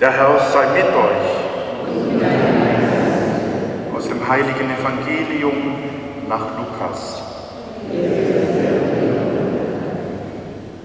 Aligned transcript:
Der 0.00 0.12
Herr 0.12 0.38
sei 0.38 0.64
mit 0.76 0.86
euch. 0.94 1.28
Aus 3.96 4.08
dem 4.08 4.28
heiligen 4.28 4.70
Evangelium 4.70 5.74
nach 6.28 6.46
Lukas. 6.56 7.20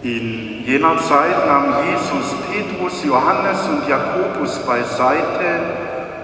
In 0.02 0.63
jener 0.65 0.97
Zeit 0.97 1.46
nahm 1.46 1.76
Jesus 1.91 2.36
Petrus, 2.52 3.04
Johannes 3.05 3.60
und 3.68 3.88
Jakobus 3.88 4.57
beiseite 4.65 5.59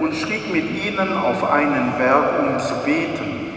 und 0.00 0.12
stieg 0.12 0.52
mit 0.52 0.64
ihnen 0.84 1.16
auf 1.16 1.48
einen 1.48 1.92
Berg, 1.96 2.40
um 2.40 2.58
zu 2.58 2.74
beten. 2.84 3.52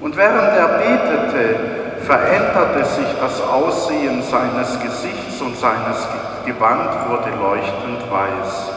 Und 0.00 0.16
während 0.16 0.56
er 0.56 0.68
betete, 0.78 1.75
veränderte 2.06 2.84
sich 2.84 3.06
das 3.20 3.42
Aussehen 3.42 4.22
seines 4.22 4.78
Gesichts 4.80 5.40
und 5.40 5.56
seines 5.56 6.06
Gewand 6.46 6.88
wurde 7.10 7.30
leuchtend 7.36 8.10
weiß. 8.10 8.70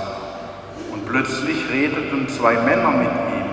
Und 0.91 1.05
plötzlich 1.07 1.69
redeten 1.71 2.27
zwei 2.27 2.53
Männer 2.53 2.89
mit 2.89 3.07
ihm. 3.07 3.49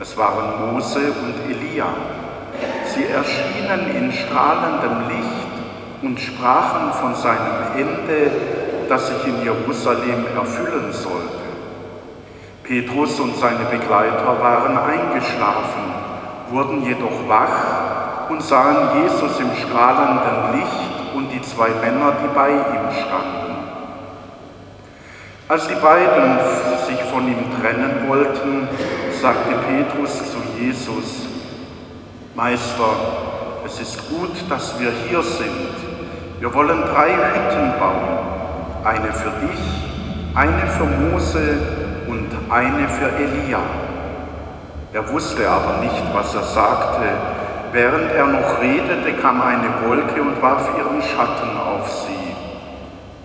Es 0.00 0.16
waren 0.16 0.72
Mose 0.72 1.00
und 1.00 1.50
Elia. 1.50 1.86
Sie 2.94 3.06
erschienen 3.06 3.96
in 3.96 4.12
strahlendem 4.12 5.08
Licht 5.08 5.54
und 6.02 6.20
sprachen 6.20 6.92
von 6.92 7.14
seinem 7.16 7.74
Ende, 7.76 8.30
das 8.88 9.08
sich 9.08 9.26
in 9.26 9.42
Jerusalem 9.42 10.24
erfüllen 10.36 10.92
sollte. 10.92 11.44
Petrus 12.62 13.18
und 13.18 13.36
seine 13.36 13.64
Begleiter 13.64 14.40
waren 14.40 14.78
eingeschlafen, 14.78 15.94
wurden 16.50 16.84
jedoch 16.84 17.28
wach 17.28 17.73
und 18.30 18.42
sahen 18.42 19.02
Jesus 19.02 19.38
im 19.40 19.50
strahlenden 19.56 20.58
Licht 20.58 21.14
und 21.14 21.30
die 21.30 21.42
zwei 21.42 21.68
Männer, 21.68 22.14
die 22.22 22.34
bei 22.34 22.50
ihm 22.50 22.90
standen. 22.92 23.44
Als 25.48 25.68
die 25.68 25.74
beiden 25.74 26.38
sich 26.86 27.00
von 27.12 27.28
ihm 27.28 27.44
trennen 27.60 28.08
wollten, 28.08 28.68
sagte 29.20 29.54
Petrus 29.68 30.32
zu 30.32 30.38
Jesus, 30.58 31.26
Meister, 32.34 32.90
es 33.66 33.80
ist 33.80 34.08
gut, 34.08 34.32
dass 34.48 34.78
wir 34.80 34.90
hier 35.08 35.22
sind. 35.22 35.74
Wir 36.40 36.52
wollen 36.52 36.82
drei 36.82 37.10
Hütten 37.10 37.78
bauen, 37.78 38.18
eine 38.84 39.12
für 39.12 39.30
dich, 39.46 39.60
eine 40.34 40.66
für 40.66 40.84
Mose 40.84 41.58
und 42.08 42.28
eine 42.50 42.88
für 42.88 43.10
Elia. 43.16 43.60
Er 44.92 45.12
wusste 45.12 45.48
aber 45.48 45.78
nicht, 45.80 46.02
was 46.12 46.34
er 46.34 46.42
sagte, 46.42 47.02
Während 47.74 48.12
er 48.12 48.26
noch 48.28 48.60
redete, 48.60 49.14
kam 49.20 49.42
eine 49.42 49.68
Wolke 49.84 50.22
und 50.22 50.40
warf 50.40 50.70
ihren 50.78 51.02
Schatten 51.02 51.58
auf 51.58 51.90
sie. 51.90 52.36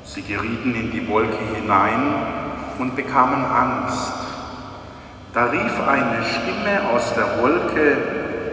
Sie 0.03 0.23
gerieten 0.23 0.73
in 0.73 0.89
die 0.91 1.07
Wolke 1.07 1.37
hinein 1.53 2.15
und 2.79 2.95
bekamen 2.95 3.45
Angst. 3.45 4.11
Da 5.35 5.43
rief 5.45 5.73
eine 5.87 6.23
Stimme 6.23 6.81
aus 6.91 7.13
der 7.13 7.43
Wolke, 7.43 7.97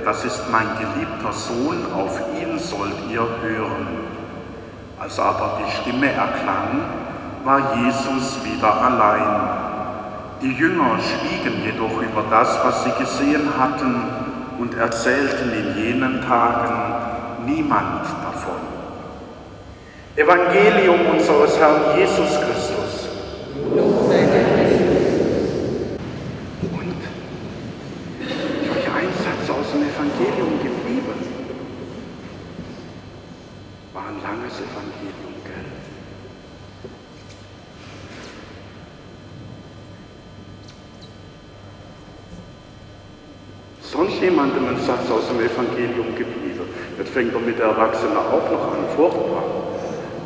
das 0.05 0.23
ist 0.27 0.43
mein 0.53 0.67
geliebter 0.79 1.33
Sohn, 1.33 1.87
auf 1.95 2.21
ihn 2.43 2.59
sollt 2.59 3.11
ihr 3.11 3.27
hören. 3.43 3.87
Als 5.01 5.19
aber 5.19 5.61
die 5.65 5.71
Stimme 5.81 6.13
erklang, 6.13 6.79
war 7.43 7.75
Jesus 7.75 8.37
wieder 8.45 8.83
allein. 8.83 9.49
Die 10.43 10.53
Jünger 10.53 10.99
schwiegen 10.99 11.65
jedoch 11.65 12.03
über 12.03 12.23
das, 12.29 12.63
was 12.63 12.85
sie 12.85 12.93
gesehen 12.99 13.49
hatten, 13.59 14.26
und 14.59 14.75
erzählten 14.77 15.53
in 15.53 15.77
jenen 15.83 16.23
Tagen 16.23 17.45
niemand 17.47 18.05
davon. 18.05 18.61
Evangelium 20.17 21.01
unseres 21.15 21.59
Herrn 21.59 21.99
Jesus 21.99 22.31
Christus. 22.41 23.09
Und 23.73 23.83
ist 28.21 28.71
euch 28.71 28.87
ein 28.95 29.11
Satz 29.23 29.51
aus 29.51 29.73
dem 29.73 29.83
Evangelium 29.83 30.59
geblieben? 30.63 31.17
War 33.93 34.05
ein 34.09 34.23
langes 34.23 34.55
Evangelium, 34.55 35.35
gell? 35.45 35.67
Jemandem 44.21 44.69
ein 44.69 44.79
Satz 44.79 45.11
aus 45.11 45.29
dem 45.29 45.41
Evangelium 45.41 46.15
geblieben. 46.17 46.63
Jetzt 46.99 47.11
fängt 47.11 47.35
er 47.35 47.41
mit 47.41 47.59
der 47.59 47.67
Erwachsenen 47.67 48.17
auch 48.17 48.51
noch 48.51 48.73
an, 48.73 48.85
furchtbar. 48.97 49.45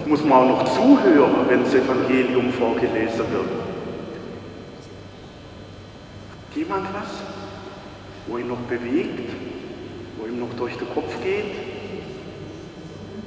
Muss 0.07 0.25
man 0.25 0.33
auch 0.33 0.49
noch 0.49 0.65
zuhören, 0.75 1.49
wenn 1.49 1.65
das 1.65 1.75
Evangelium 1.75 2.53
vorgelesen 2.53 3.19
wird. 3.19 3.51
Jemand 6.55 6.87
was, 6.93 7.11
wo 8.27 8.39
ihn 8.39 8.49
noch 8.49 8.59
bewegt, 8.69 9.31
wo 10.19 10.27
ihm 10.27 10.41
noch 10.41 10.53
durch 10.57 10.77
den 10.77 10.89
Kopf 10.93 11.13
geht? 11.23 11.55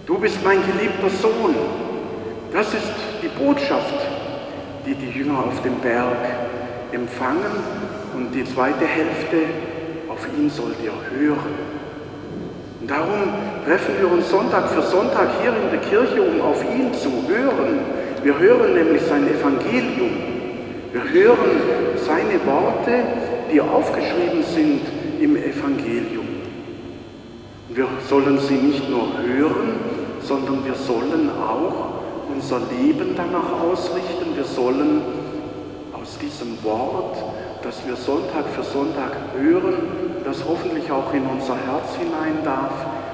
Du 0.06 0.18
bist 0.18 0.44
mein 0.44 0.60
geliebter 0.66 1.10
Sohn. 1.10 1.56
Das 2.52 2.68
ist 2.74 2.94
die 3.22 3.30
Botschaft, 3.30 3.96
die 4.86 4.96
die 4.96 5.10
Jünger 5.10 5.40
auf 5.40 5.62
dem 5.62 5.76
Berg 5.80 6.18
empfangen 6.92 7.64
und 8.14 8.32
die 8.32 8.44
zweite 8.44 8.86
Hälfte 8.86 9.38
auf 10.14 10.28
ihn 10.38 10.50
sollt 10.50 10.76
ihr 10.84 10.94
hören. 11.18 11.56
Und 12.82 12.90
darum 12.90 13.34
treffen 13.66 13.96
wir 14.00 14.12
uns 14.12 14.30
Sonntag 14.30 14.70
für 14.70 14.82
Sonntag 14.82 15.30
hier 15.42 15.54
in 15.56 15.72
der 15.72 15.80
Kirche, 15.80 16.22
um 16.22 16.42
auf 16.42 16.64
ihn 16.64 16.94
zu 16.94 17.10
hören. 17.28 17.80
Wir 18.24 18.38
hören 18.38 18.74
nämlich 18.76 19.02
sein 19.04 19.28
Evangelium. 19.28 20.12
Wir 20.92 21.04
hören 21.04 21.52
seine 22.06 22.46
Worte, 22.46 22.92
die 23.52 23.60
aufgeschrieben 23.60 24.44
sind 24.44 24.82
im 25.20 25.36
Evangelium. 25.36 26.28
Wir 27.70 27.88
sollen 28.08 28.38
sie 28.38 28.56
nicht 28.56 28.88
nur 28.90 29.08
hören, 29.18 29.80
sondern 30.22 30.64
wir 30.64 30.76
sollen 30.76 31.30
auch 31.32 32.34
unser 32.34 32.60
Leben 32.80 33.16
danach 33.16 33.62
ausrichten. 33.64 34.36
Wir 34.36 34.44
sollen 34.44 35.02
aus 35.94 36.18
diesem 36.20 36.64
Wort, 36.64 37.18
das 37.64 37.88
wir 37.88 37.96
Sonntag 37.96 38.46
für 38.54 38.64
Sonntag 38.64 39.12
hören, 39.40 39.76
das 40.26 40.44
hoffentlich 40.46 40.92
auch 40.92 41.14
in 41.14 41.26
unser 41.26 41.56
Herz 41.56 41.96
hinein 41.98 42.44
darf, 42.44 42.74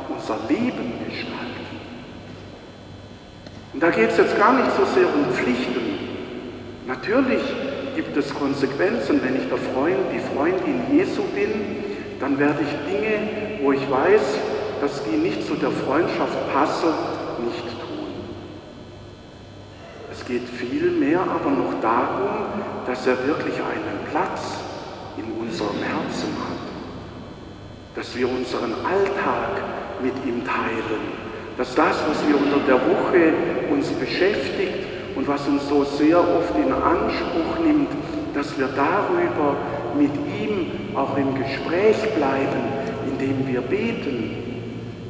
unser 0.10 0.38
Leben 0.50 0.94
gestalten. 1.06 1.50
Und 3.74 3.84
da 3.84 3.92
geht 3.92 4.10
es 4.10 4.18
jetzt 4.18 4.38
gar 4.38 4.54
nicht 4.54 4.72
so 4.76 4.84
sehr 4.86 5.06
um 5.06 5.32
Pflichten. 5.32 6.00
Natürlich 6.88 7.44
gibt 7.96 8.18
es 8.18 8.34
Konsequenzen. 8.34 9.22
Wenn 9.24 9.36
ich 9.36 9.48
der 9.48 9.60
Freund, 9.60 9.98
die 10.12 10.20
Freundin 10.36 10.82
Jesu 10.92 11.22
bin, 11.36 11.84
dann 12.20 12.40
werde 12.40 12.60
ich 12.62 12.92
Dinge, 12.92 13.62
wo 13.62 13.72
ich 13.72 13.90
weiß, 13.90 14.22
dass 14.82 15.04
die 15.04 15.18
nicht 15.18 15.46
zu 15.46 15.54
der 15.56 15.72
Freundschaft 15.72 16.52
passen, 16.52 16.90
nicht 17.46 17.79
geht 20.30 20.48
vielmehr 20.48 21.22
aber 21.22 21.50
noch 21.50 21.82
darum, 21.82 22.46
dass 22.86 23.08
er 23.08 23.18
wirklich 23.26 23.56
einen 23.56 24.06
Platz 24.12 24.62
in 25.18 25.26
unserem 25.42 25.78
Herzen 25.78 26.30
hat. 26.38 26.62
Dass 27.96 28.16
wir 28.16 28.30
unseren 28.30 28.74
Alltag 28.86 29.64
mit 30.04 30.14
ihm 30.26 30.46
teilen, 30.46 31.02
dass 31.58 31.74
das, 31.74 31.98
was 32.08 32.28
wir 32.28 32.38
unter 32.38 32.60
der 32.68 32.76
Woche 32.76 33.34
uns 33.72 33.88
beschäftigt 33.88 34.86
und 35.16 35.28
was 35.28 35.48
uns 35.48 35.68
so 35.68 35.84
sehr 35.84 36.20
oft 36.20 36.56
in 36.56 36.72
Anspruch 36.72 37.66
nimmt, 37.66 37.90
dass 38.36 38.58
wir 38.58 38.68
darüber 38.68 39.58
mit 39.98 40.12
ihm 40.14 40.96
auch 40.96 41.18
im 41.18 41.34
Gespräch 41.36 41.98
bleiben, 42.16 42.64
indem 43.10 43.48
wir 43.48 43.62
beten, 43.62 44.36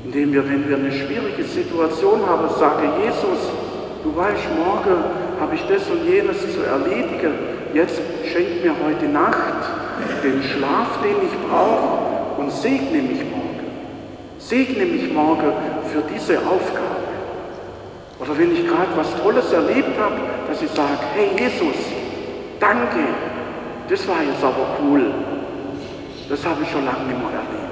indem 0.05 0.31
wir, 0.31 0.49
wenn 0.49 0.67
wir 0.67 0.77
eine 0.77 0.91
schwierige 0.93 1.43
Situation 1.43 2.25
haben, 2.25 2.49
sagen, 2.57 2.89
Jesus, 3.03 3.51
du 4.03 4.15
weißt, 4.15 4.47
morgen 4.57 5.03
habe 5.39 5.55
ich 5.55 5.65
das 5.67 5.89
und 5.89 6.05
jenes 6.05 6.41
zu 6.53 6.61
erledigen, 6.63 7.33
jetzt 7.73 8.01
schenk 8.31 8.63
mir 8.63 8.73
heute 8.85 9.05
Nacht 9.05 9.63
den 10.23 10.41
Schlaf, 10.43 11.01
den 11.03 11.15
ich 11.27 11.49
brauche, 11.49 12.39
und 12.39 12.51
segne 12.51 13.01
mich 13.01 13.23
morgen. 13.29 13.59
Segne 14.37 14.85
mich 14.85 15.11
morgen 15.11 15.51
für 15.91 16.01
diese 16.13 16.39
Aufgabe. 16.39 16.99
Oder 18.19 18.37
wenn 18.37 18.53
ich 18.53 18.67
gerade 18.67 18.95
was 18.95 19.15
Tolles 19.21 19.51
erlebt 19.51 19.99
habe, 19.99 20.15
dass 20.49 20.61
ich 20.61 20.69
sage, 20.71 20.99
hey 21.15 21.29
Jesus, 21.37 21.75
danke, 22.59 23.05
das 23.89 24.07
war 24.07 24.23
jetzt 24.23 24.43
aber 24.43 24.77
cool. 24.81 25.13
Das 26.29 26.45
habe 26.45 26.63
ich 26.63 26.69
schon 26.69 26.85
lange 26.85 27.05
nicht 27.05 27.17
mehr 27.17 27.31
erlebt. 27.31 27.69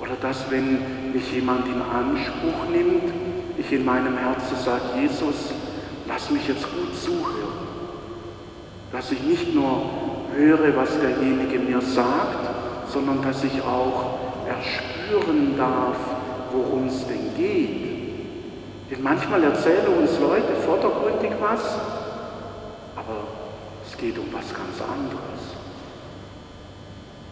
Oder 0.00 0.16
dass, 0.20 0.50
wenn 0.50 1.12
mich 1.12 1.32
jemand 1.32 1.66
in 1.66 1.80
Anspruch 1.80 2.68
nimmt, 2.70 3.12
ich 3.58 3.72
in 3.72 3.84
meinem 3.84 4.16
Herzen 4.16 4.56
sage, 4.64 4.82
Jesus, 5.00 5.52
lass 6.06 6.30
mich 6.30 6.46
jetzt 6.48 6.64
gut 6.72 6.94
zuhören. 6.94 7.66
Dass 8.92 9.10
ich 9.10 9.22
nicht 9.22 9.54
nur 9.54 9.90
höre, 10.34 10.76
was 10.76 10.98
derjenige 11.00 11.58
mir 11.58 11.80
sagt, 11.80 12.90
sondern 12.92 13.22
dass 13.22 13.42
ich 13.44 13.60
auch 13.62 14.18
erspüren 14.46 15.56
darf, 15.56 15.96
worum 16.52 16.86
es 16.86 17.06
denn 17.06 17.34
geht. 17.36 17.86
Denn 18.90 19.02
manchmal 19.02 19.42
erzählen 19.42 19.86
uns 19.98 20.18
Leute 20.20 20.54
vordergründig 20.64 21.32
was, 21.40 21.60
aber 22.94 23.24
es 23.86 23.96
geht 23.96 24.18
um 24.18 24.26
was 24.32 24.54
ganz 24.54 24.80
anderes. 24.80 25.56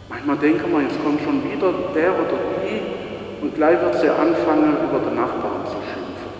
Manchmal 0.09 0.37
denken 0.39 0.73
wir, 0.73 0.83
jetzt 0.83 1.03
kommt 1.03 1.21
schon 1.23 1.43
wieder 1.45 1.73
der 1.95 2.13
oder 2.13 2.39
die 2.65 3.43
und 3.43 3.55
gleich 3.55 3.81
wird 3.81 4.01
sie 4.01 4.09
anfangen, 4.09 4.77
über 4.89 4.99
den 4.99 5.17
Nachbarn 5.17 5.67
zu 5.67 5.73
schimpfen. 5.73 6.33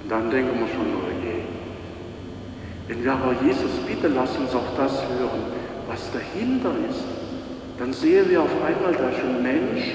dann 0.11 0.29
denken 0.29 0.59
wir 0.59 0.67
schon, 0.67 0.87
oh 0.93 1.07
je. 1.23 1.39
Wenn 2.89 3.01
wir 3.01 3.13
aber 3.13 3.33
Jesus 3.41 3.71
bitten, 3.87 4.13
lass 4.13 4.35
uns 4.35 4.53
auch 4.53 4.75
das 4.75 4.91
hören, 4.91 5.39
was 5.87 6.11
dahinter 6.11 6.73
ist, 6.89 7.05
dann 7.79 7.93
sehen 7.93 8.29
wir 8.29 8.41
auf 8.41 8.51
einmal, 8.61 8.91
da 8.91 9.07
ist 9.07 9.23
ein 9.23 9.41
Mensch, 9.41 9.85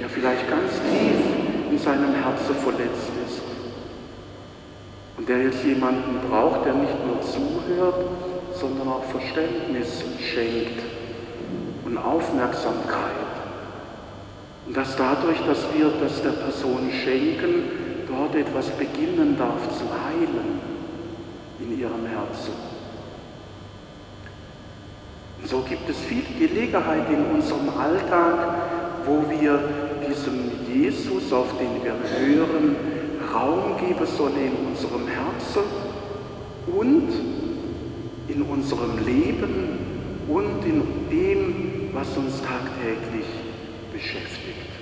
der 0.00 0.08
vielleicht 0.08 0.48
ganz 0.48 0.72
tief 0.80 1.70
in 1.70 1.78
seinem 1.78 2.14
Herzen 2.14 2.54
verletzt 2.54 3.12
ist. 3.26 3.42
Und 5.18 5.28
der 5.28 5.42
jetzt 5.42 5.62
jemanden 5.62 6.20
braucht, 6.26 6.64
der 6.64 6.72
nicht 6.72 6.96
nur 7.06 7.20
zuhört, 7.20 8.06
sondern 8.54 8.88
auch 8.88 9.04
Verständnis 9.04 10.04
schenkt 10.32 10.80
und 11.84 11.98
Aufmerksamkeit. 11.98 13.12
Und 14.66 14.74
dass 14.74 14.96
dadurch, 14.96 15.38
dass 15.46 15.66
wir 15.76 15.92
das 16.00 16.22
der 16.22 16.30
Person 16.30 16.90
schenken, 17.04 17.85
dort 18.16 18.34
etwas 18.34 18.70
beginnen 18.70 19.36
darf 19.38 19.62
zu 19.76 19.84
heilen 19.84 20.60
in 21.60 21.78
ihrem 21.78 22.06
Herzen. 22.06 22.52
So 25.44 25.60
gibt 25.60 25.88
es 25.88 25.98
viel 25.98 26.24
Gelegenheit 26.38 27.08
in 27.10 27.36
unserem 27.36 27.68
Alltag, 27.78 28.54
wo 29.04 29.24
wir 29.30 29.60
diesem 30.08 30.50
Jesus, 30.72 31.32
auf 31.32 31.48
den 31.58 31.84
wir 31.84 31.94
hören, 32.18 32.76
Raum 33.32 33.76
geben 33.78 34.06
sollen 34.06 34.34
in 34.36 34.66
unserem 34.68 35.06
Herzen 35.06 35.62
und 36.66 37.08
in 38.28 38.42
unserem 38.42 38.98
Leben 39.04 39.78
und 40.28 40.64
in 40.64 40.82
dem, 41.10 41.90
was 41.92 42.16
uns 42.16 42.40
tagtäglich 42.42 43.26
beschäftigt. 43.92 44.75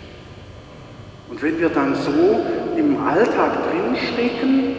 Und 1.29 1.43
wenn 1.43 1.59
wir 1.59 1.71
dann 1.71 1.95
so 1.95 2.45
im 2.77 3.03
Alltag 3.07 3.53
drinstecken, 3.71 4.75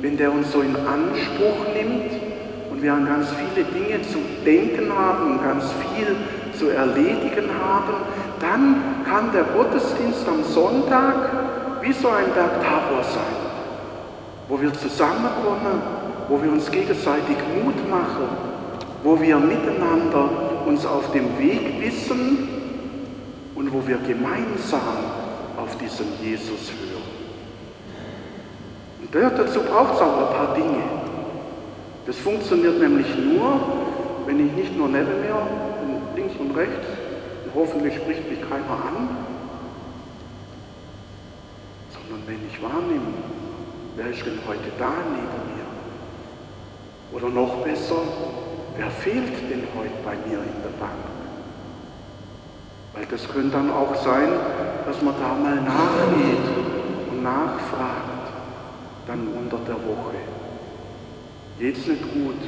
wenn 0.00 0.16
der 0.16 0.32
uns 0.32 0.52
so 0.52 0.60
in 0.60 0.74
Anspruch 0.76 1.66
nimmt 1.74 2.12
und 2.70 2.82
wir 2.82 2.92
an 2.92 3.06
ganz 3.06 3.28
viele 3.30 3.66
Dinge 3.66 4.02
zu 4.02 4.18
denken 4.44 4.92
haben 4.96 5.32
und 5.32 5.42
ganz 5.42 5.64
viel 5.72 6.14
zu 6.56 6.68
erledigen 6.68 7.50
haben, 7.60 7.94
dann 8.40 9.04
kann 9.04 9.32
der 9.32 9.44
Gottesdienst 9.44 10.26
am 10.28 10.44
Sonntag 10.44 11.14
wie 11.82 11.92
so 11.92 12.08
ein 12.08 12.32
Berg 12.34 12.62
Tabor 12.62 13.02
sein, 13.02 13.36
wo 14.48 14.60
wir 14.60 14.72
zusammenkommen, 14.74 15.82
wo 16.28 16.40
wir 16.42 16.52
uns 16.52 16.70
gegenseitig 16.70 17.36
Mut 17.54 17.90
machen, 17.90 18.28
wo 19.02 19.20
wir 19.20 19.36
miteinander 19.38 20.28
uns 20.66 20.86
auf 20.86 21.10
dem 21.12 21.38
Weg 21.38 21.80
wissen 21.80 22.48
und 23.54 23.72
wo 23.72 23.86
wir 23.86 23.98
gemeinsam 23.98 25.17
auf 25.68 25.76
diesen 25.76 26.06
Jesus 26.22 26.72
hören. 26.72 27.02
Und 29.00 29.14
dazu 29.14 29.60
braucht 29.60 29.94
es 29.94 30.00
auch 30.00 30.18
ein 30.18 30.36
paar 30.36 30.54
Dinge. 30.54 30.82
Das 32.06 32.16
funktioniert 32.16 32.80
nämlich 32.80 33.06
nur, 33.16 33.60
wenn 34.26 34.46
ich 34.46 34.52
nicht 34.52 34.76
nur 34.76 34.88
neben 34.88 35.20
mir, 35.20 35.46
links 36.16 36.34
und 36.38 36.56
rechts, 36.56 36.86
und 37.44 37.54
hoffentlich 37.54 37.94
spricht 37.96 38.28
mich 38.30 38.40
keiner 38.40 38.70
an, 38.70 39.08
sondern 41.92 42.26
wenn 42.26 42.40
ich 42.46 42.62
wahrnehme, 42.62 43.12
wer 43.96 44.06
ist 44.06 44.24
denn 44.24 44.38
heute 44.46 44.70
da 44.78 44.92
neben 45.10 45.42
mir? 45.52 45.68
Oder 47.12 47.28
noch 47.28 47.62
besser, 47.64 48.02
wer 48.76 48.90
fehlt 48.90 49.50
denn 49.50 49.64
heute 49.76 49.92
bei 50.04 50.16
mir 50.28 50.38
in 50.38 50.62
der 50.62 50.78
Bank? 50.80 51.17
Weil 52.98 53.06
das 53.06 53.28
könnte 53.28 53.50
dann 53.50 53.70
auch 53.70 53.94
sein, 53.94 54.28
dass 54.84 55.00
man 55.02 55.14
da 55.20 55.28
mal 55.28 55.54
nachgeht 55.54 56.42
und 57.12 57.22
nachfragt, 57.22 58.32
dann 59.06 59.28
unter 59.38 59.58
der 59.58 59.76
Woche. 59.76 60.16
Geht's 61.60 61.86
nicht 61.86 62.02
gut, 62.12 62.42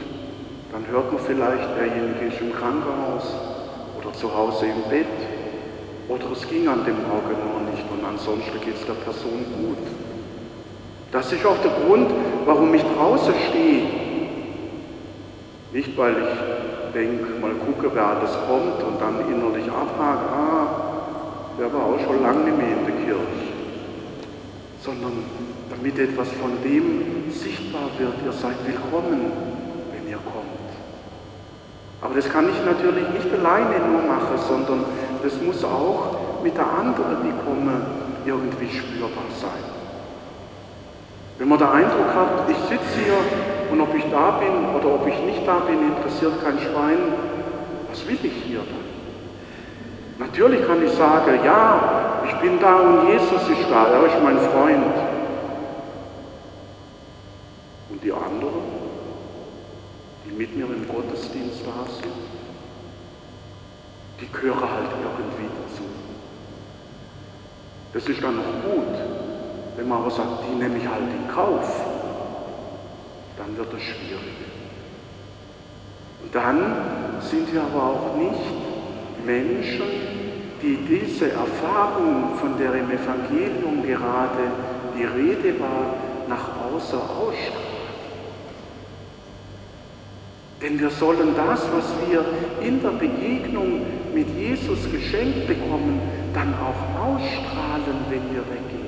dann 0.72 0.84
hört 0.90 1.12
man 1.12 1.22
vielleicht, 1.22 1.68
derjenige 1.78 2.34
ist 2.34 2.40
im 2.40 2.52
Krankenhaus 2.52 3.32
oder 4.00 4.12
zu 4.12 4.34
Hause 4.34 4.66
im 4.66 4.90
Bett 4.90 5.06
oder 6.08 6.32
es 6.32 6.48
ging 6.48 6.66
an 6.66 6.84
dem 6.84 6.98
Auge 7.06 7.30
noch 7.30 7.70
nicht 7.70 7.84
und 7.88 8.04
ansonsten 8.04 8.60
geht 8.60 8.74
es 8.74 8.84
der 8.86 8.94
Person 8.94 9.44
gut. 9.56 9.86
Das 11.12 11.32
ist 11.32 11.46
auch 11.46 11.58
der 11.58 11.86
Grund, 11.86 12.10
warum 12.44 12.74
ich 12.74 12.82
draußen 12.82 13.34
stehe 13.50 13.84
nicht, 15.72 15.96
weil 15.96 16.16
ich 16.16 16.69
denke, 16.92 17.40
mal 17.40 17.52
gucke, 17.54 17.90
wer 17.94 18.06
alles 18.06 18.32
kommt 18.46 18.82
und 18.82 19.00
dann 19.00 19.20
innerlich 19.30 19.68
abhake, 19.70 20.26
ah, 20.32 20.66
der 21.58 21.72
war 21.72 21.86
auch 21.86 22.00
schon 22.00 22.22
lange 22.22 22.44
nicht 22.44 22.56
mehr 22.56 22.76
in 22.78 22.86
der 22.86 22.96
Kirche, 23.04 23.50
sondern 24.82 25.24
damit 25.68 25.98
etwas 25.98 26.28
von 26.40 26.52
dem 26.64 27.30
sichtbar 27.30 27.90
wird, 27.98 28.14
ihr 28.24 28.32
seid 28.32 28.56
willkommen, 28.66 29.32
wenn 29.92 30.08
ihr 30.08 30.18
kommt. 30.18 30.70
Aber 32.00 32.14
das 32.14 32.28
kann 32.28 32.48
ich 32.48 32.64
natürlich 32.64 33.08
nicht 33.10 33.28
alleine 33.32 33.86
nur 33.86 34.02
machen, 34.02 34.38
sondern 34.48 34.84
das 35.22 35.40
muss 35.42 35.62
auch 35.64 36.42
mit 36.42 36.56
der 36.56 36.66
anderen, 36.66 37.16
die 37.24 37.32
kommen, 37.44 37.82
irgendwie 38.24 38.68
spürbar 38.68 39.24
sein. 39.40 39.64
Wenn 41.38 41.48
man 41.48 41.58
den 41.58 41.68
Eindruck 41.68 42.14
hat, 42.14 42.50
ich 42.50 42.56
sitze 42.68 43.00
hier 43.02 43.59
und 43.70 43.80
ob 43.80 43.94
ich 43.94 44.04
da 44.10 44.32
bin 44.32 44.74
oder 44.74 44.94
ob 44.94 45.06
ich 45.06 45.18
nicht 45.20 45.46
da 45.46 45.60
bin, 45.60 45.94
interessiert 45.94 46.42
kein 46.42 46.58
Schwein. 46.58 46.98
Was 47.88 48.06
will 48.06 48.18
ich 48.22 48.32
hier 48.44 48.58
dann? 48.60 50.26
Natürlich 50.26 50.66
kann 50.66 50.84
ich 50.84 50.92
sagen, 50.92 51.38
ja, 51.44 52.22
ich 52.26 52.34
bin 52.36 52.58
da 52.60 52.76
und 52.76 53.08
Jesus 53.08 53.48
ist 53.48 53.70
da, 53.70 53.86
er 53.86 54.06
ist 54.06 54.22
mein 54.22 54.38
Freund. 54.38 54.94
Und 57.90 58.04
die 58.04 58.12
anderen, 58.12 58.62
die 60.24 60.32
mit 60.32 60.56
mir 60.56 60.66
im 60.66 60.86
Gottesdienst 60.86 61.62
da 61.64 61.90
sind, 61.90 62.12
die 64.20 64.30
gehören 64.30 64.60
halt 64.60 64.90
irgendwie 65.02 65.48
dazu. 65.56 65.84
Das 67.92 68.06
ist 68.06 68.22
dann 68.22 68.36
noch 68.36 68.62
gut, 68.62 68.94
wenn 69.76 69.88
man 69.88 69.98
aber 70.02 70.10
sagt, 70.10 70.44
die 70.48 70.56
nehme 70.56 70.76
ich 70.76 70.86
halt 70.86 71.02
in 71.02 71.34
Kauf 71.34 71.89
dann 73.40 73.56
wird 73.56 73.72
es 73.72 73.82
schwierig. 73.82 74.36
Und 76.22 76.34
dann 76.34 77.20
sind 77.20 77.52
wir 77.52 77.62
aber 77.62 77.82
auch 77.82 78.16
nicht 78.16 79.24
Menschen, 79.24 79.86
die 80.62 80.76
diese 80.76 81.32
Erfahrung, 81.32 82.36
von 82.38 82.58
der 82.58 82.74
im 82.74 82.90
Evangelium 82.90 83.82
gerade 83.82 84.44
die 84.96 85.04
Rede 85.04 85.58
war, 85.58 85.94
nach 86.28 86.48
außen 86.66 86.98
ausstrahlen. 86.98 87.70
Denn 90.62 90.78
wir 90.78 90.90
sollen 90.90 91.34
das, 91.34 91.66
was 91.72 91.94
wir 92.06 92.22
in 92.60 92.82
der 92.82 92.90
Begegnung 92.90 93.80
mit 94.14 94.28
Jesus 94.36 94.80
geschenkt 94.92 95.46
bekommen, 95.46 96.02
dann 96.34 96.52
auch 96.54 97.06
ausstrahlen, 97.06 98.04
wenn 98.10 98.34
wir 98.34 98.42
weggehen. 98.42 98.80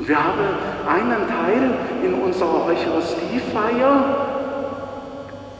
Und 0.00 0.08
wir 0.08 0.16
haben 0.16 0.40
einen 0.88 1.28
Teil 1.28 1.74
in 2.04 2.14
unserer 2.14 2.66
Eucharistiefeier, 2.66 4.26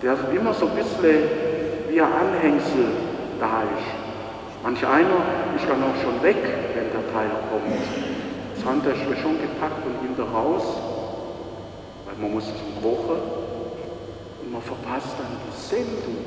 der 0.03 0.17
immer 0.35 0.55
so 0.55 0.67
ein 0.67 0.75
bisschen 0.75 1.29
wie 1.89 2.01
ein 2.01 2.09
Anhängsel 2.13 2.87
da 3.39 3.63
ist. 3.63 4.01
Manch 4.63 4.87
einer 4.87 5.23
ist 5.57 5.69
dann 5.69 5.83
auch 5.83 5.97
schon 6.03 6.23
weg, 6.23 6.37
wenn 6.75 6.91
der 6.93 7.13
Teil 7.13 7.31
kommt. 7.51 7.81
Das 8.55 8.65
Handtäschchen 8.65 9.17
schon 9.23 9.41
gepackt 9.41 9.85
und 9.87 10.07
hinter 10.07 10.31
raus, 10.31 10.63
weil 12.05 12.17
man 12.21 12.33
muss 12.35 12.45
zum 12.45 12.85
Woche 12.85 13.17
und 14.43 14.53
man 14.53 14.63
verpasst 14.63 15.17
dann 15.19 15.37
die 15.47 15.57
Sendung. 15.59 16.19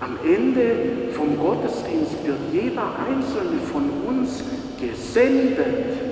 Am 0.00 0.18
Ende 0.24 1.12
vom 1.12 1.38
Gottesdienst 1.38 2.26
wird 2.26 2.38
jeder 2.52 2.90
einzelne 3.08 3.60
von 3.72 3.88
uns 4.06 4.42
gesendet. 4.78 6.05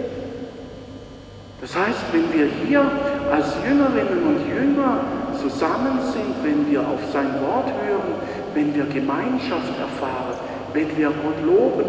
Das 1.64 1.74
heißt, 1.76 2.12
wenn 2.12 2.28
wir 2.28 2.46
hier 2.66 2.84
als 3.32 3.56
Jüngerinnen 3.66 4.20
und 4.20 4.44
Jünger 4.52 5.00
zusammen 5.40 5.96
sind, 6.12 6.36
wenn 6.44 6.70
wir 6.70 6.80
auf 6.80 7.00
sein 7.10 7.40
Wort 7.40 7.72
hören, 7.80 8.20
wenn 8.52 8.74
wir 8.74 8.84
Gemeinschaft 8.84 9.72
erfahren, 9.80 10.36
wenn 10.74 10.94
wir 10.98 11.08
Gott 11.08 11.40
loben 11.40 11.88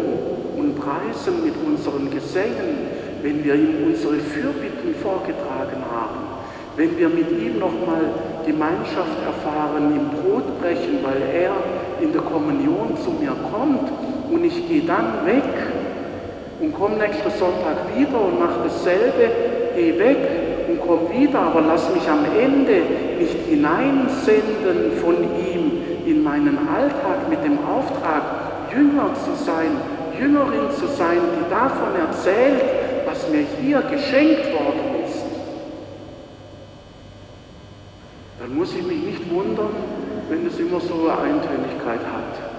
und 0.56 0.80
preisen 0.80 1.44
mit 1.44 1.52
unseren 1.60 2.08
Gesängen, 2.08 2.88
wenn 3.20 3.44
wir 3.44 3.54
ihm 3.54 3.92
unsere 3.92 4.16
Fürbitten 4.16 4.94
vorgetragen 4.94 5.84
haben, 5.92 6.24
wenn 6.76 6.96
wir 6.96 7.10
mit 7.10 7.30
ihm 7.32 7.58
nochmal 7.58 8.00
Gemeinschaft 8.46 9.20
erfahren 9.26 9.92
im 9.92 10.08
Brotbrechen, 10.08 11.04
weil 11.04 11.20
er 11.20 11.52
in 12.00 12.14
der 12.14 12.22
Kommunion 12.22 12.96
zu 13.04 13.10
mir 13.10 13.36
kommt 13.52 13.92
und 14.30 14.42
ich 14.42 14.66
gehe 14.66 14.86
dann 14.86 15.26
weg 15.26 15.44
und 16.60 16.72
komm 16.72 16.96
nächsten 16.96 17.30
Sonntag 17.38 17.76
wieder 17.94 18.18
und 18.18 18.40
mach 18.40 18.64
dasselbe, 18.64 19.55
geh 19.76 19.98
weg 19.98 20.16
und 20.68 20.80
komm 20.80 21.10
wieder, 21.12 21.38
aber 21.38 21.60
lass 21.60 21.92
mich 21.94 22.08
am 22.08 22.24
Ende 22.24 22.82
nicht 23.18 23.36
hineinsenden 23.48 24.92
von 25.00 25.14
ihm 25.14 25.70
in 26.06 26.22
meinen 26.24 26.58
Alltag 26.68 27.28
mit 27.28 27.44
dem 27.44 27.58
Auftrag, 27.64 28.22
Jünger 28.74 29.10
zu 29.14 29.44
sein, 29.44 29.70
Jüngerin 30.18 30.70
zu 30.72 30.86
sein, 30.86 31.18
die 31.36 31.50
davon 31.50 31.94
erzählt, 32.00 32.62
was 33.04 33.28
mir 33.28 33.44
hier 33.60 33.82
geschenkt 33.82 34.52
worden 34.52 35.04
ist. 35.04 35.24
Dann 38.40 38.56
muss 38.56 38.74
ich 38.74 38.84
mich 38.86 39.02
nicht 39.02 39.30
wundern, 39.30 39.70
wenn 40.28 40.46
es 40.46 40.58
immer 40.58 40.80
so 40.80 41.08
eine 41.08 41.34
Eintönigkeit 41.34 42.00
hat 42.00 42.56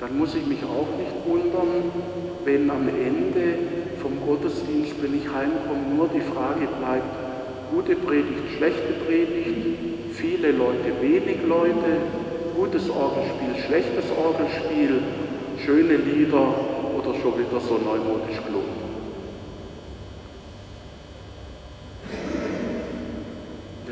dann 0.00 0.16
muss 0.16 0.34
ich 0.34 0.46
mich 0.46 0.60
auch 0.64 0.88
nicht 0.96 1.12
wundern, 1.26 1.92
wenn 2.44 2.70
am 2.70 2.88
Ende 2.88 3.69
vom 4.00 4.18
Gottesdienst, 4.26 4.94
wenn 5.02 5.14
ich 5.14 5.28
heimkomme, 5.28 5.94
nur 5.94 6.08
die 6.08 6.20
Frage 6.20 6.66
bleibt, 6.80 7.12
gute 7.70 7.94
Predigt, 7.96 8.56
schlechte 8.56 8.92
Predigt, 9.06 9.56
viele 10.12 10.52
Leute, 10.52 10.92
wenig 11.00 11.42
Leute, 11.46 12.00
gutes 12.56 12.90
Orgelspiel, 12.90 13.62
schlechtes 13.66 14.04
Orgelspiel, 14.16 15.02
schöne 15.64 15.96
Lieder 15.96 16.54
oder 16.96 17.14
schon 17.20 17.38
wieder 17.38 17.60
so 17.60 17.74
neumodisch 17.74 18.40
Klub. 18.48 18.64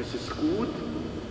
Es 0.00 0.14
ist 0.14 0.30
gut, 0.30 0.68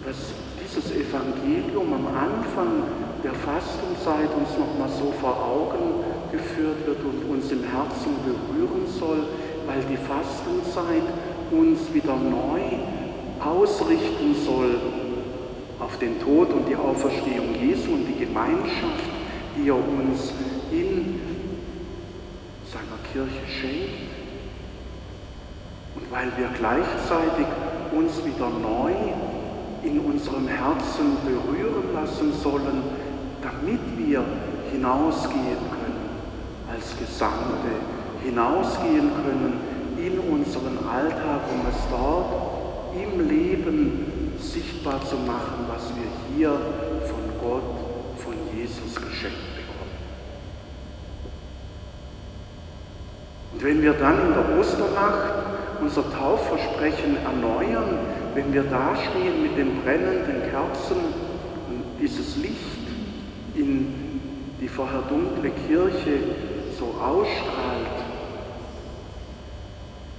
dass 0.05 0.33
dieses 0.61 0.91
Evangelium 0.91 1.93
am 1.93 2.07
Anfang 2.07 2.83
der 3.23 3.33
Fastenzeit 3.33 4.29
uns 4.37 4.49
nochmal 4.57 4.89
so 4.89 5.11
vor 5.19 5.35
Augen 5.35 6.16
geführt 6.31 6.85
wird 6.85 6.99
und 7.03 7.29
uns 7.29 7.51
im 7.51 7.63
Herzen 7.63 8.15
berühren 8.25 8.87
soll, 8.87 9.25
weil 9.65 9.81
die 9.89 9.97
Fastenzeit 9.97 11.03
uns 11.51 11.93
wieder 11.93 12.15
neu 12.15 12.61
ausrichten 13.39 14.35
soll 14.45 14.75
auf 15.79 15.97
den 15.99 16.19
Tod 16.19 16.51
und 16.51 16.67
die 16.67 16.75
Auferstehung 16.75 17.55
Jesu 17.61 17.91
und 17.91 18.05
die 18.07 18.25
Gemeinschaft, 18.25 19.05
die 19.55 19.69
er 19.69 19.75
uns 19.75 20.33
in 20.71 21.21
seiner 22.71 22.99
Kirche 23.11 23.47
schenkt. 23.47 24.11
Und 25.95 26.11
weil 26.11 26.31
wir 26.37 26.49
gleichzeitig 26.57 27.47
uns 27.91 28.25
wieder 28.25 28.49
neu 28.49 28.91
in 29.83 29.99
unserem 29.99 30.47
Herzen 30.47 31.17
berühren 31.23 31.93
lassen 31.93 32.33
sollen, 32.33 32.83
damit 33.41 33.79
wir 33.97 34.23
hinausgehen 34.71 35.57
können 35.71 35.76
als 36.87 36.97
Gesamte, 36.97 37.67
hinausgehen 38.23 39.11
können 39.23 39.59
in 39.97 40.19
unseren 40.19 40.77
Alltag, 40.87 41.41
um 41.51 41.67
es 41.69 41.77
dort 41.89 42.93
im 42.95 43.27
Leben 43.27 44.33
sichtbar 44.39 45.03
zu 45.05 45.15
machen, 45.17 45.65
was 45.67 45.91
wir 45.95 46.07
hier 46.35 46.49
von 46.49 47.39
Gott, 47.41 47.63
von 48.23 48.33
Jesus 48.55 48.95
geschenkt 48.95 49.55
bekommen. 49.55 49.97
Und 53.53 53.63
wenn 53.63 53.81
wir 53.81 53.93
dann 53.93 54.27
in 54.27 54.33
der 54.33 54.59
Osternacht 54.59 55.81
unser 55.81 56.03
Taufversprechen 56.11 57.17
erneuern, 57.23 57.99
wenn 58.33 58.53
wir 58.53 58.63
dastehen 58.63 59.41
mit 59.41 59.57
den 59.57 59.81
brennenden 59.81 60.49
Kerzen 60.51 60.95
und 60.95 61.83
dieses 61.99 62.37
Licht 62.37 62.55
in 63.55 64.07
die 64.61 64.67
vorher 64.67 65.01
dunkle 65.09 65.51
Kirche 65.67 66.19
so 66.77 66.85
ausstrahlt, 67.01 67.97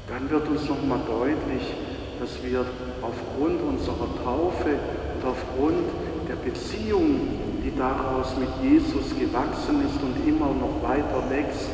dann 0.08 0.30
wird 0.30 0.48
uns 0.48 0.68
nochmal 0.68 1.00
deutlich, 1.06 1.74
dass 2.18 2.42
wir 2.42 2.64
aufgrund 3.02 3.62
unserer 3.62 4.08
Taufe 4.24 4.78
und 5.14 5.28
aufgrund 5.28 5.84
der 6.28 6.36
Beziehung, 6.36 7.28
die 7.64 7.76
daraus 7.76 8.34
mit 8.36 8.48
Jesus 8.62 9.10
gewachsen 9.18 9.84
ist 9.86 10.02
und 10.02 10.26
immer 10.26 10.46
noch 10.46 10.82
weiter 10.82 11.30
wächst, 11.30 11.68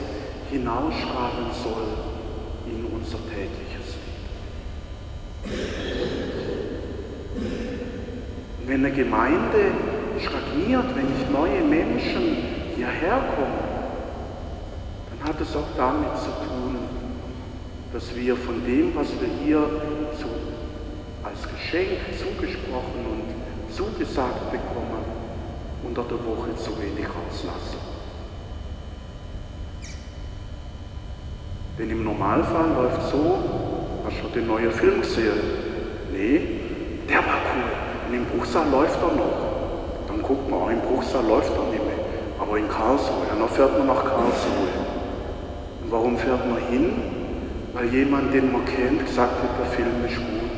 hinausstrahlen 0.50 1.50
soll 1.62 1.86
in 2.66 2.84
unser 2.94 3.18
tägliches 3.28 3.96
Leben. 5.44 5.64
Wenn 8.66 8.84
eine 8.84 8.94
Gemeinde 8.94 9.72
stagniert, 10.20 10.94
wenn 10.94 11.06
nicht 11.06 11.30
neue 11.30 11.62
Menschen 11.62 12.36
hierher 12.76 13.22
kommen, 13.36 13.63
hat 15.24 15.40
es 15.40 15.56
auch 15.56 15.68
damit 15.76 16.16
zu 16.18 16.30
tun, 16.46 16.78
dass 17.92 18.14
wir 18.14 18.36
von 18.36 18.64
dem, 18.64 18.94
was 18.94 19.08
wir 19.20 19.28
hier 19.44 19.58
zu, 20.18 20.26
als 21.22 21.42
Geschenk 21.42 21.98
zugesprochen 22.18 23.06
und 23.10 23.74
zugesagt 23.74 24.50
bekommen, 24.50 25.04
unter 25.82 26.02
der 26.02 26.18
Woche 26.18 26.54
zu 26.56 26.70
wenig 26.80 27.06
rauslassen. 27.06 27.78
Denn 31.78 31.90
im 31.90 32.04
Normalfall 32.04 32.70
läuft 32.74 33.10
so, 33.10 33.38
hast 34.04 34.22
du 34.22 34.28
den 34.38 34.46
neuen 34.46 34.70
Film 34.70 35.00
gesehen? 35.00 35.40
Nee, 36.12 36.40
der 37.08 37.18
war 37.18 37.40
cool. 37.52 38.08
Und 38.08 38.14
im 38.14 38.24
Buchsaal 38.26 38.70
läuft 38.70 38.98
er 39.02 39.16
noch 39.16 39.44
guckt 40.26 40.50
man, 40.50 40.70
im 40.70 40.80
Bruchsal 40.80 41.24
läuft 41.26 41.52
er 41.56 41.70
nicht 41.70 41.84
mehr. 41.84 41.94
Aber 42.40 42.58
in 42.58 42.68
Karlsruhe, 42.68 43.26
dann 43.28 43.48
fährt 43.48 43.78
man 43.78 43.86
nach 43.86 44.04
Karlsruhe. 44.04 45.03
Warum 45.94 46.18
fährt 46.18 46.44
man 46.50 46.58
hin? 46.58 46.90
Weil 47.72 47.86
jemand, 47.94 48.34
den 48.34 48.50
man 48.50 48.64
kennt, 48.64 49.06
gesagt 49.06 49.40
hat, 49.40 49.50
der 49.60 49.66
Film 49.66 50.04
ist 50.04 50.16
gut. 50.16 50.50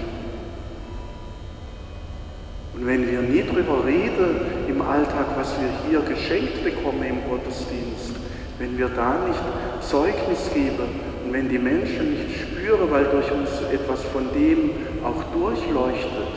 Und 2.74 2.86
wenn 2.86 3.06
wir 3.06 3.20
nie 3.20 3.42
darüber 3.42 3.84
reden 3.84 4.40
im 4.66 4.80
Alltag, 4.80 5.26
was 5.36 5.54
wir 5.60 5.68
hier 5.90 6.00
geschenkt 6.08 6.64
bekommen 6.64 7.02
im 7.02 7.28
Gottesdienst, 7.28 8.16
wenn 8.58 8.78
wir 8.78 8.88
da 8.88 9.26
nicht 9.28 9.42
Zeugnis 9.82 10.50
geben 10.54 10.88
und 11.26 11.34
wenn 11.34 11.50
die 11.50 11.58
Menschen 11.58 12.12
nicht 12.14 12.40
spüren, 12.40 12.90
weil 12.90 13.04
durch 13.04 13.30
uns 13.30 13.50
etwas 13.70 14.02
von 14.04 14.32
dem 14.32 14.70
auch 15.04 15.22
durchleuchtet, 15.38 16.32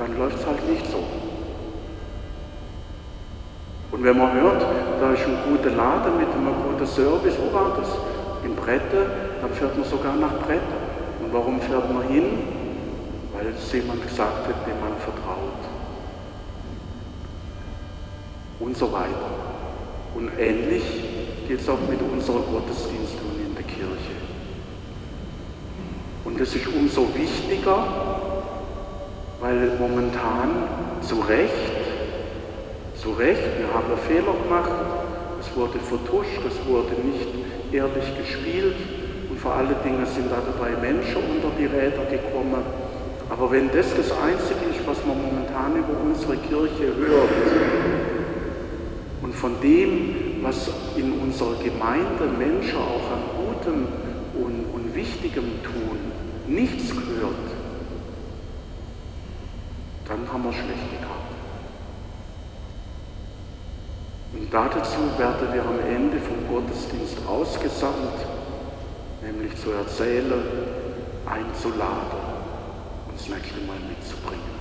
dann 0.00 0.18
läuft 0.18 0.40
es 0.40 0.46
halt 0.46 0.68
nicht 0.68 0.90
so. 0.90 1.19
Und 4.00 4.06
wenn 4.06 4.16
man 4.16 4.32
hört, 4.32 4.62
da 4.98 5.12
ist 5.12 5.26
ein 5.26 5.36
guter 5.46 5.76
Laden 5.76 6.16
mit 6.16 6.28
einem 6.32 6.54
guten 6.64 6.86
Service, 6.86 7.34
wo 7.36 7.52
war 7.52 7.76
das? 7.78 7.88
In 8.42 8.56
Brette, 8.56 9.04
dann 9.42 9.50
fährt 9.52 9.76
man 9.76 9.86
sogar 9.86 10.16
nach 10.16 10.38
Brette. 10.38 10.62
Und 11.22 11.30
warum 11.34 11.60
fährt 11.60 11.92
man 11.92 12.08
hin? 12.08 12.24
Weil 13.34 13.48
es 13.48 13.70
jemand 13.70 14.02
gesagt 14.02 14.48
hat, 14.48 14.66
dem 14.66 14.80
man 14.80 14.96
vertraut. 15.00 15.60
Und 18.58 18.74
so 18.74 18.90
weiter. 18.90 19.30
Und 20.14 20.30
ähnlich 20.38 20.82
geht 21.46 21.60
es 21.60 21.68
auch 21.68 21.80
mit 21.86 22.00
unserer 22.00 22.40
Gottesdienstung 22.40 23.32
in 23.46 23.54
der 23.54 23.64
Kirche. 23.64 24.16
Und 26.24 26.40
das 26.40 26.54
ist 26.54 26.66
umso 26.68 27.06
wichtiger, 27.14 27.84
weil 29.42 29.76
momentan 29.78 30.64
zu 31.02 31.16
Recht 31.20 31.79
zu 33.00 33.12
Recht, 33.12 33.40
wir 33.58 33.72
haben 33.72 33.96
Fehler 34.06 34.34
gemacht, 34.44 34.70
es 35.40 35.56
wurde 35.56 35.78
vertuscht, 35.78 36.40
es 36.46 36.68
wurde 36.68 36.92
nicht 37.00 37.28
ehrlich 37.72 38.04
gespielt 38.18 38.76
und 39.30 39.38
vor 39.38 39.54
allen 39.54 39.74
Dingen 39.82 40.04
sind 40.04 40.30
da 40.30 40.36
dabei 40.44 40.76
Menschen 40.76 41.16
unter 41.16 41.48
die 41.58 41.64
Räder 41.64 42.04
gekommen. 42.10 42.62
Aber 43.30 43.50
wenn 43.50 43.70
das 43.70 43.94
das 43.96 44.10
Einzige 44.12 44.68
ist, 44.70 44.86
was 44.86 44.98
man 45.06 45.16
momentan 45.16 45.76
über 45.76 45.98
unsere 46.04 46.36
Kirche 46.36 46.94
hört 46.98 47.30
und 49.22 49.34
von 49.34 49.58
dem, 49.62 50.42
was 50.42 50.68
in 50.96 51.12
unserer 51.12 51.54
Gemeinde 51.62 52.26
Menschen 52.38 52.76
auch 52.76 53.06
an 53.12 53.22
Gutem 53.38 53.86
und, 54.34 54.74
und 54.74 54.94
Wichtigem 54.94 55.62
tun, 55.62 55.98
nichts 56.48 56.92
hört, 56.92 57.48
dann 60.06 60.30
haben 60.30 60.44
wir 60.44 60.52
schlecht 60.52 61.00
gehabt. 61.00 61.20
Und 64.32 64.39
dazu 64.50 64.98
werden 65.16 65.52
wir 65.52 65.62
am 65.62 65.78
Ende 65.88 66.18
vom 66.18 66.48
Gottesdienst 66.48 67.18
ausgesandt, 67.26 68.18
nämlich 69.22 69.56
zu 69.56 69.70
erzählen, 69.70 70.42
einzuladen, 71.26 72.20
uns 73.10 73.28
nächste 73.28 73.60
Mal 73.66 73.78
mitzubringen. 73.88 74.59